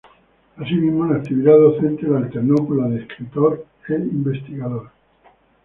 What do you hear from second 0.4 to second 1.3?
Asimismo, la